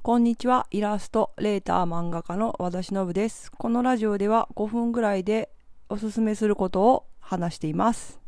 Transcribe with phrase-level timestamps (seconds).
[0.00, 0.66] こんにちは。
[0.70, 3.50] イラスト、レーター、漫画家の和田忍です。
[3.52, 5.50] このラジオでは5分ぐらいで
[5.90, 8.18] おすすめすることを話しています。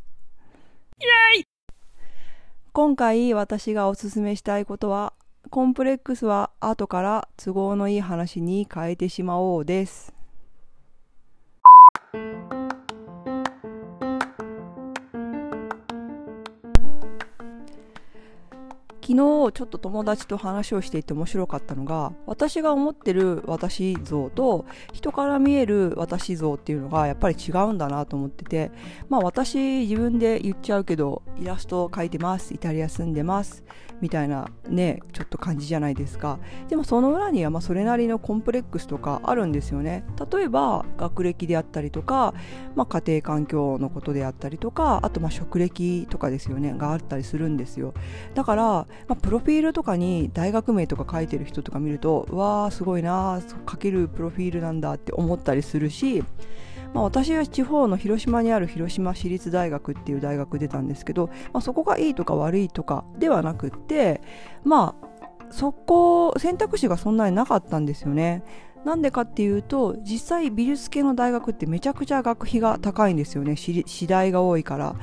[2.73, 5.13] 今回私がおすすめしたいことは、
[5.49, 10.13] コンプレックスは後から都合のいい話に変えてしまおうです。
[19.01, 28.71] 昨日ちょっと友達と話をしていて面白かったのが私が思ってる私像と人から見える私像っていうのがやっぱり違うんだなと思ってて
[29.09, 33.63] まあ私自分で言っちゃうけどイラストを描いてますイタリア住んでます
[34.01, 36.39] みたいなねちょっと感じじゃないですか。
[36.69, 40.03] でもその裏にはまあそれなりのコンプレックスとかあるんですよね。
[40.31, 42.33] 例えば学歴であったりとか、
[42.75, 47.93] まあ、家庭環境のことであったりとかあとまあ職歴とかですよねがあったりするんですよ。
[48.33, 56.23] だから、まあ、プロフィールとかに大学名とか書いてる人とか見るとうわーすごいな書けるプロフィールなんだって思ったりするし
[56.93, 64.21] まあ、私は地方の広島にある広島市立大学っていう大学出たんですけど、まあ、そこがいいとか悪いとかではなくって
[64.63, 65.07] まあ
[65.51, 68.43] そこ選択肢がそんなになかったんですよね。
[68.85, 73.55] なんでかっていうと実際美術系の大学ってめちゃくちゃ学費が高いんですよね。
[73.55, 74.93] 次第が多いから、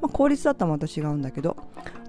[0.00, 1.56] まあ、公立だったらまた違うんだけど。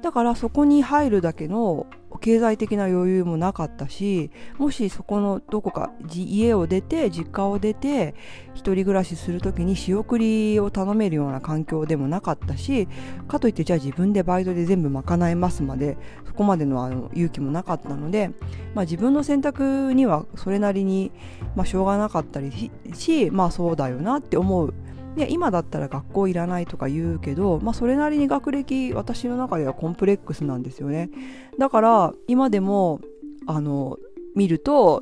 [0.02, 1.88] だからそこに入るだけの
[2.18, 8.16] 経済的な余裕もなかったしもしそこのどこか家を出て実家を出て
[8.54, 12.88] 一人暮らしする時に仕送りを頼めるような環境でもなかったし
[13.28, 18.32] かといってじゃあ自分でバイトで全部賄いますまでそこまでのあの勇気もなかったので、
[18.74, 21.12] まあ、自分の選択にはそれなりに、
[21.56, 24.74] まあ、しょうがなかったりしまあそうだよなって思う
[25.18, 31.10] で今だったら学校いらないとか言うけど、まあ、それなりに学歴私の中ではコンプレックスなんですよね。
[31.58, 33.02] だから今でも
[33.48, 33.98] あの
[34.36, 35.02] 見ると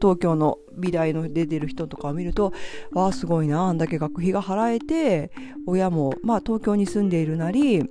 [0.00, 2.52] 東京の美大の出てる人とかを見ると
[2.92, 5.30] わあすごいなあんだけ学費が払えて
[5.66, 7.84] 親もまあ東京に住んでいるなり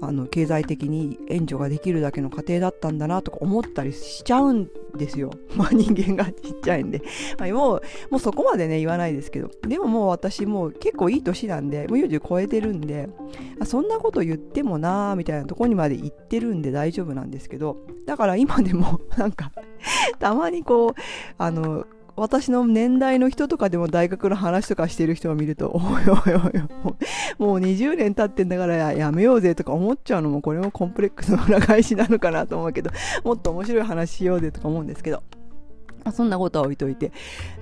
[0.00, 5.30] あの経済的に援助ができるだけの家庭だったんだなとか思ったりしちゃうんですよ。
[5.56, 7.02] まあ人間がちっちゃいんで。
[7.38, 9.50] まあ、もう、もうそこまでね言わないですけど。
[9.66, 13.08] でももう私もう結構いい年なんで、もう40超えてるんで、
[13.60, 19.52] あそんなこと言ってもなーみたいなとこにまで行ってるんで大丈夫なんですけど、だから今でもなんか
[20.18, 20.92] たまにこう、
[21.38, 26.62] あの、私の年代の人とかでも大学の話とかしてる人を見ると、おいおいおい
[27.38, 32.90] もう20年経ってんだからやめようぜとか思っちゃうのもこれもコンプレックスの裏返しなのかなと思うけど、
[33.24, 35.22] もっと面白い話しようぜとか思うんですけど。
[36.12, 37.12] そんなことは置いといて。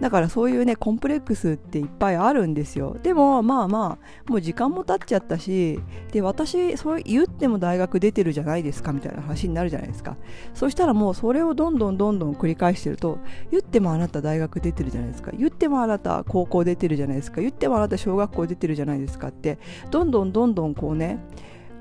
[0.01, 2.97] だからそういうね、コンプレックスっていっぱいあるんですよ。
[3.03, 5.81] でも、まあまあ、もう時間も経っちゃったし、
[6.13, 10.17] で、私、そう言っても大学出てるじゃないですかみたいな話になるじゃないですか。
[10.55, 13.19] そしたらもうそれをどんどんどんどん繰り返してると、
[13.51, 15.31] 言ってもあなた大学出てるじゃないですか。
[15.33, 17.41] 言ってもあなた高校出てるじゃないですか。
[17.41, 19.59] 言ってもあなた小学校出てるじゃないですかって、
[19.91, 21.19] どんどんどんどんこうね、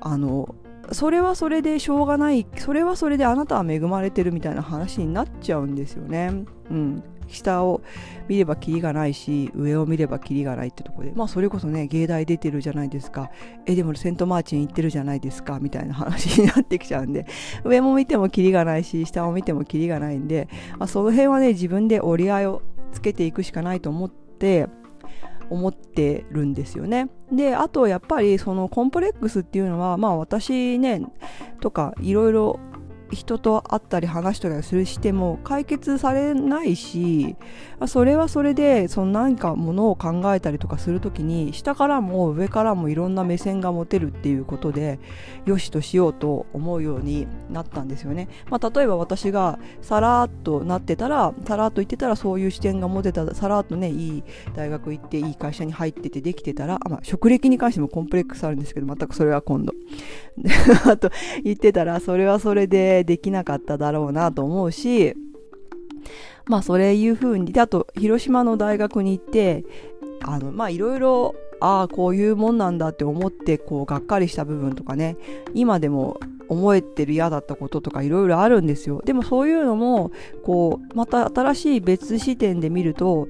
[0.00, 0.54] あの、
[0.90, 6.44] それはそれでしょうがないそれはそれであなたは恵まれてるみたいな話になっちゃうんですよね。
[6.70, 7.82] うん、下を
[8.28, 11.12] 見ればキリがないし上を見ればキリがないってとこで。
[11.14, 13.30] まあそれこそね芸大出てるじゃないですか。
[13.66, 15.58] えでもセントマーチン行ってるじゃないですか。
[15.60, 17.26] みたいな話になってきちゃうんで。
[17.64, 22.62] 上も見てもキリがないし下を見てもキリがないんで、まあ、その辺はね自分で折り合いを
[22.92, 24.68] つけていくしかないと思って
[25.52, 27.10] 思ってるんですよね。
[27.30, 31.02] であとやっぱりそのコンプレックスっていうのはまあ私ね
[31.60, 32.58] とかいろいろ
[33.12, 37.36] 人と会ったり話したりするしても解決されないし
[37.86, 44.98] それはそれでその何かものを考えたりとかする時に下からも上からもいろんな目線が持てるっていうことで
[45.44, 54.24] よしとしようと思うようになったんですよね、まあ、例えば私がさらっとなってたらさらっと言ってたらそういう視点が持てたさらっとねいい
[54.54, 59.71] 大学行っていい会社に入っててできてたら、まあ、職歴に関してもコンプレックスあるんですけど全くそれは今度。
[60.98, 61.10] と
[61.44, 65.14] 言ってたらそれはそれでできなかっただろうなと思うし、
[66.46, 69.64] まあそれいうふうに、あと広島の大学に行って、
[70.22, 75.16] あの、まあいろいろ、ああ、こういうもんなんだって思って、こう、がっかりした部分とかね、
[75.54, 76.18] 今でも
[76.48, 79.00] 思えてる嫌だったこととかいろいろあるんですよ。
[79.04, 80.10] でもそういうのも、
[80.42, 83.28] こう、また新しい別視点で見ると、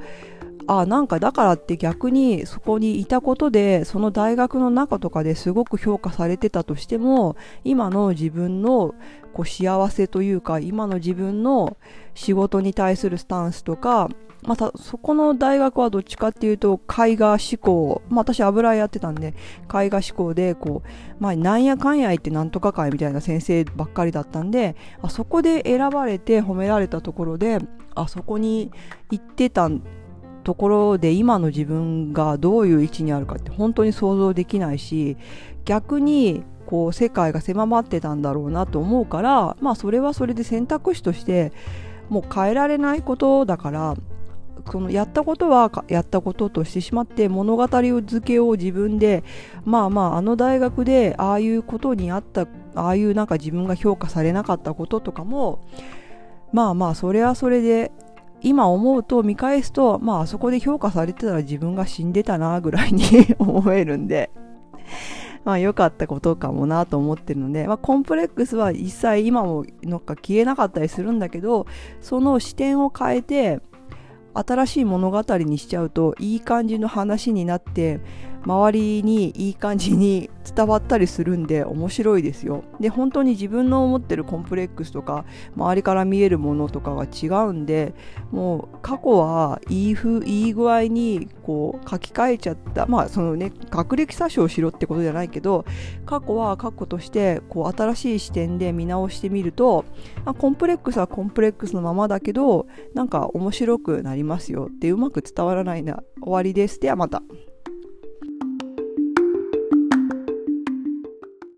[0.66, 8.94] あなんかだからって逆にそこにいたことでその大学の中とかですごく評価されてたとしても今の自分の
[9.32, 11.76] こう幸せというか今の自分の
[12.14, 14.08] 仕事に対するスタンスとか
[14.42, 19.34] またそこの大学はどっちかっていうと絵画志向、まあ、私油絵やってたんで
[19.72, 20.88] 絵画志向でこう、
[21.22, 27.60] まあ、なんやかんや言ってなんとか会みたいな先生ばっかりだったんであそこで選ばれて褒められたところで
[27.94, 28.72] あそこに
[29.10, 29.70] 行ってた
[30.42, 35.16] ところで今の自分がどういう位置にあるかって本当に想像できないし
[35.64, 41.52] 逆にこう世界が狭まってたんだろうなと思うからまあそれはそれで選択肢として
[42.08, 43.94] もう変えられないことだから
[44.70, 49.24] そのやったことはやったこととしてしまって物語付けを自分で
[49.64, 55.66] まあまああの大学でああいうことにあったああいうなんか自分が評価されなかったこととかも
[56.52, 57.92] まあまあそれはそれで
[58.42, 63.04] 今思うと見返すとまああそこで評価されてたら自分が死んでたなぐらいに
[63.38, 64.30] 思えるんで
[65.44, 71.66] まあ良かったことかもなと思ってるので、まあ、コンプレックスは一切今もなんか消えなかったりするんだけど
[72.00, 73.60] その視点を変えて
[74.34, 78.00] 新しい物語にしちゃうといい感じの話になって
[78.44, 82.64] 周りにいい感じに伝わったりするんで面白いですよ。
[82.80, 85.24] で本当に自分の思ってるコンプレックスとか
[85.56, 87.94] 周りから見えるものとかが違うんで
[88.30, 95.64] もう過去はいい風いい具合にこう書き換えちゃったまあそのね学歴詐称しろってことじゃないけど
[96.06, 99.84] 過去は過去としてこう新しい視点で見直してみると
[100.24, 107.22] あコンプレックスはコンプレックスのままだけどなんか面白くなりますよってうまく伝わらないな終わりですではまた。